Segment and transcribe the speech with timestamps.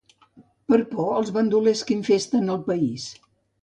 [0.71, 3.11] Per por als bandolers que infesten el país.